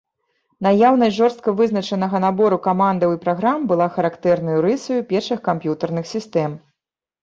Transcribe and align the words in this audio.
Наяўнасць 0.67 1.13
жорстка 1.19 1.53
вызначанага 1.59 2.23
набору 2.25 2.57
камандаў 2.67 3.09
і 3.19 3.23
праграм 3.29 3.71
была 3.75 3.87
характэрнай 4.01 4.61
рысаю 4.67 5.01
першых 5.17 5.49
камп'ютарных 5.53 6.15
сістэм. 6.19 6.63